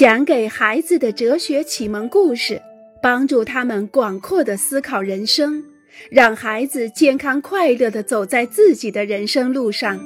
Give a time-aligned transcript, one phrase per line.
[0.00, 2.62] 讲给孩子的哲学启蒙故事，
[3.02, 5.62] 帮助他们广阔的思考人生，
[6.10, 10.00] 让孩子健康快乐的走在自己的人生路上。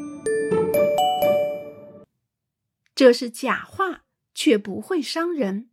[2.93, 4.01] 这是假话，
[4.35, 5.69] 却不会伤人。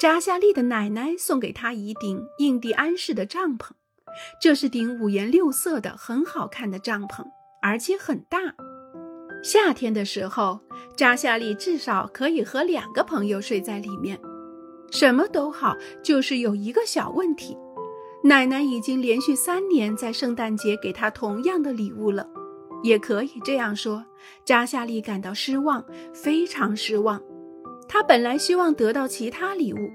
[0.00, 3.70] 扎夏利的奶奶送给他一顶印第安式的帐篷，
[4.40, 7.26] 这是顶五颜六色的很好看的帐篷，
[7.62, 8.56] 而且很大。
[9.44, 10.60] 夏天的时候，
[10.96, 14.18] 扎夏利至少可以和两个朋友睡在里面。
[14.90, 17.56] 什么都好，就是有一个小问题：
[18.24, 22.28] 奶奶已经连续三年在圣诞节给他同样的礼物了。
[22.82, 24.04] 也可以这样说，
[24.44, 27.22] 扎夏利感到失望，非常失望。
[27.88, 29.90] 他本来希望得到其他礼物，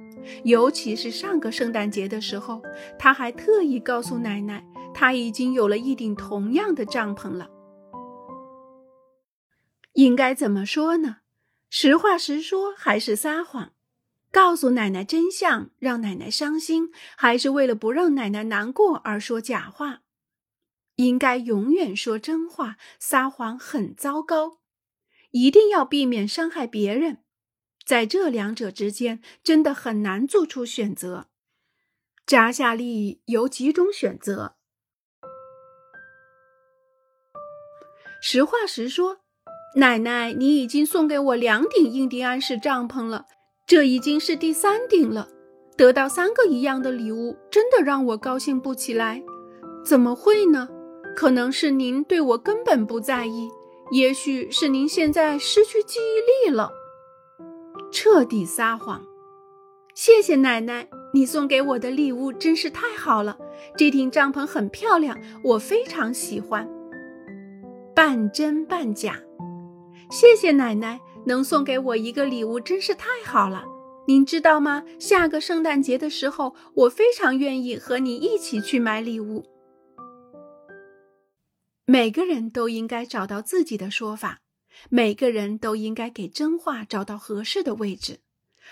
[0.45, 2.62] 尤其是上个圣诞节的时候，
[2.98, 7.48] 他还特意告诉奶奶，他已经有了一顶同样的帐篷了。
[9.98, 11.22] 应该怎么说呢？
[11.72, 13.74] 实话实说还是撒谎？
[14.32, 20.03] 告诉奶奶真相让奶奶伤心，还是为了不让奶奶难过而说假话？
[20.98, 24.59] 应该永远说真话，撒谎很糟糕。
[25.31, 27.23] 一定要避免伤害别人，
[27.84, 31.30] 在这两者之间真的很难做出选择。
[32.28, 34.58] 扎夏利有几种选择。
[38.22, 39.22] 实话实说。
[39.78, 43.25] 奶奶，你已经送给我两顶印第安式帐篷了，
[43.67, 45.28] 这已经是第三顶了。
[45.78, 49.22] 得到三个一样的礼物，真的让我高兴不起来。
[49.86, 50.67] 怎么会呢？
[51.16, 53.47] 可能是您对我根本不在意，
[53.92, 56.72] 也许是您现在失去记忆力了。
[57.91, 59.03] 彻底撒谎。
[59.94, 63.38] 谢谢奶奶，你送给我的礼物真是太好了。
[63.78, 66.67] 这顶帐篷很漂亮，我非常喜欢。
[67.94, 69.22] 半真半假。
[70.09, 73.66] 谢谢奶奶，能送给我一个礼物真是太好了。
[74.08, 74.83] 您知道吗？
[75.00, 79.45] 下个圣诞节的时候，我非常愿意和你一起去买礼物。
[81.85, 84.40] 每个人都应该找到自己的说法，
[84.90, 88.19] 每个人都应该给真话找到合适的位置。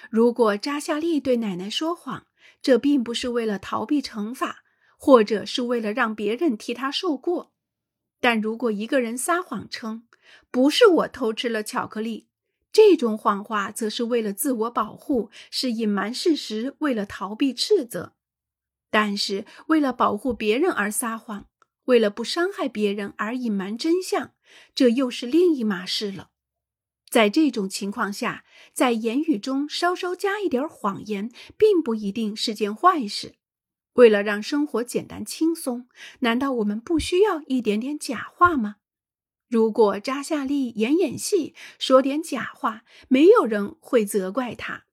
[0.09, 2.25] 如果扎夏利对奶奶说谎，
[2.61, 4.59] 这并不是为了逃避惩罚，
[4.97, 7.51] 或者是为了让别人替他受过。
[8.19, 10.07] 但如果一个人撒谎称，
[10.49, 12.27] 不是我偷吃了巧克力，
[12.71, 18.13] 这种谎话则是为了自我保护，是隐瞒事实，为了逃避斥责。
[18.89, 21.47] 但是为了保护别人而撒谎，
[21.85, 24.33] 为了不伤害别人而隐瞒真相，
[24.73, 26.31] 这又是另一码事了。
[27.09, 28.43] 在这种情况下，
[28.73, 33.35] 在言语中稍稍加一点谎言，并不一定是件坏事。
[33.95, 35.87] 为了让生活简单轻松，
[36.19, 38.77] 难道我们不需要一点点假话吗？
[39.47, 44.85] 如果扎夏利演演戏，说点假话，没有人会责怪他。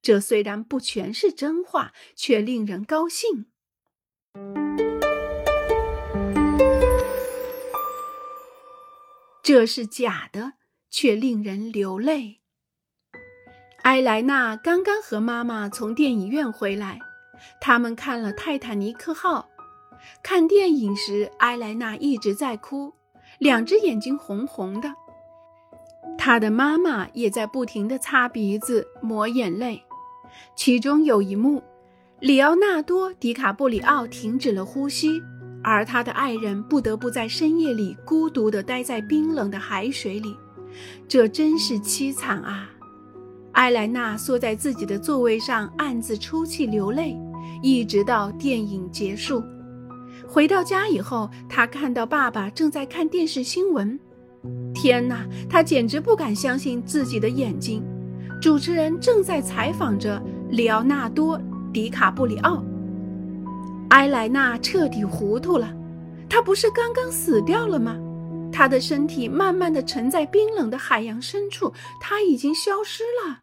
[0.00, 3.46] 这虽然不全是真话，却令人高兴。
[9.42, 10.54] 这是假的，
[10.90, 12.40] 却令人流泪。
[13.82, 16.98] 埃莱娜刚刚和妈妈从电影院回来，
[17.60, 19.40] 他们看了《泰坦尼克号》。
[20.22, 22.92] 看电影时，埃莱娜一直在哭。
[23.38, 24.94] 两只眼睛红红的，
[26.16, 29.82] 他的妈妈也在不停地擦鼻子、抹眼泪。
[30.56, 31.62] 其中有一幕，
[32.20, 35.22] 里奥纳多·迪卡布里奥停止了呼吸，
[35.62, 40.34] 而他的爱人不得不在深夜里孤独地待在冰冷的海水里。
[41.06, 42.70] 这真是凄惨啊！
[43.52, 47.16] 埃莱娜缩在自己的座位上，暗自抽泣流泪，
[47.62, 49.42] 一直到电影结束。
[50.26, 53.98] 回到家以后，他看到爸爸正在看电视新闻。
[54.74, 57.82] 天哪，他简直不敢相信自己的眼睛！
[58.40, 61.38] 主持人正在采访着里奥纳多·
[61.72, 62.62] 迪卡布里奥。
[63.90, 65.74] 埃莱娜彻底糊涂了，
[66.28, 67.98] 他不是刚刚死掉了吗？
[68.52, 73.38] 他的身体慢慢的沉在冰冷的海洋深处，他已经消失了。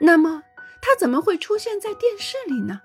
[0.00, 0.42] 那么，
[0.80, 2.80] 他怎么会出现在电视里呢？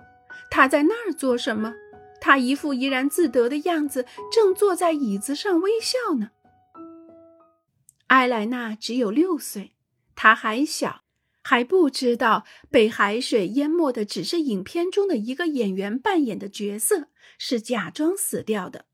[0.50, 1.74] 他在那儿做什么？
[2.22, 6.32] 他一副怡然自得的样子，正坐在椅子上微笑呢。
[8.08, 9.76] 埃莱娜只有六岁，
[10.16, 11.04] 她还小，
[11.44, 17.08] 还不知道被海水淹没的只是影片中的一个演员扮演的角色，
[17.38, 18.86] 是假装死掉的。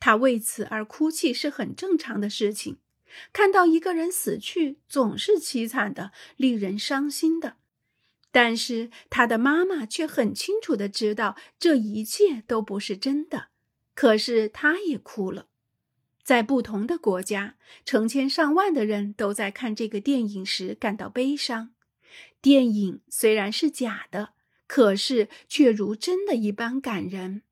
[0.00, 2.78] 她为此而哭泣是很正常的事情。
[3.32, 7.56] 看到一个人死去，总是凄惨的，令人伤心的。
[8.32, 13.48] 但是他的妈妈却很清楚的知道这一切都不是真的，
[13.94, 15.46] 可是他也哭了。
[16.24, 21.74] 在不同的国家，成千上万的人都在看这个电影时感到悲伤，
[22.40, 24.30] 电影虽然是假的，
[24.66, 27.42] 可是却如真的一般感人。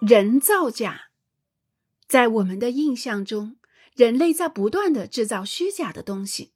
[0.00, 1.08] 人造假，
[2.06, 3.56] 在我们的印象中，
[3.94, 6.52] 人类在不断的制造虚假的东西。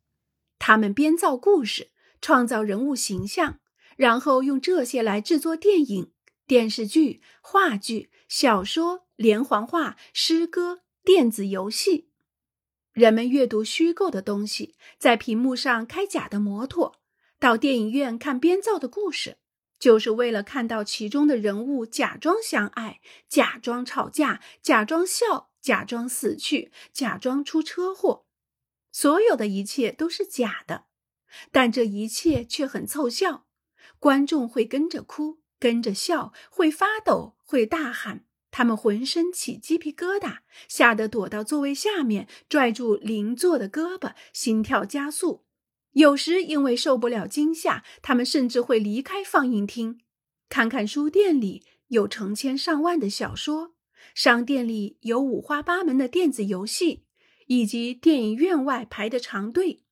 [0.58, 1.90] 他们编造故事，
[2.20, 3.60] 创造人物形象，
[3.96, 6.12] 然后用这些来制作电影、
[6.46, 12.08] 电视剧、话剧、小说、连环画、诗歌、电子游戏。
[12.92, 16.96] 人们阅读虚构的东西，在屏幕上开假的摩托，
[17.38, 19.36] 到电影院看编造的故事。
[19.78, 28.26] 就是为了看到其中的人物假装相爱、假装吵架、假装笑、假装死去、假装出车祸，
[28.90, 30.86] 所有的一切都是假的，
[31.50, 33.46] 但这一切却很凑效。
[33.98, 40.38] 观众会跟着哭，跟着笑，会发抖，会大喊，他们浑身起鸡皮疙瘩，
[40.68, 45.44] 吓得躲到座位下面，拽住邻座的胳膊，心跳加速。
[45.92, 50.00] 有时因为受不了惊吓，他们甚至会离开放映厅，
[50.48, 53.74] 看看书店里有成千上万的小说，
[54.14, 57.04] 商店里有五花八门的电子游戏，
[57.46, 59.82] 以及电影院外排的长队。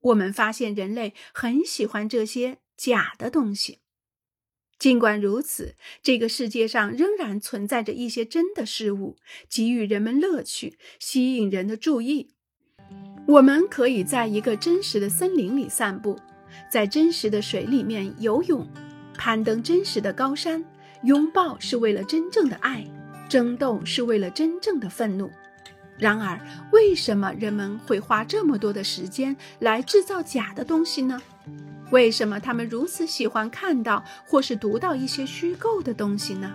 [0.00, 3.78] 我们发现人类很喜欢这些假的东西。
[4.78, 9.16] 尽管如此，这个世界上仍然存在着一些真的事物，
[9.48, 12.34] 给予人们乐趣，吸引人的注意。
[13.28, 16.18] 我们可以在一个真实的森林里散步，
[16.68, 18.66] 在真实的水里面游泳，
[19.16, 20.64] 攀登真实的高山，
[21.04, 22.84] 拥抱是为了真正的爱，
[23.32, 25.30] 争斗是为了真正的愤怒。
[25.96, 26.38] 然而，
[26.70, 31.22] 为什么人们会花这么多的时间来制造假的东西呢？
[31.90, 36.52] 为什么他们如此喜欢看到或是读到一些虚构的东西呢？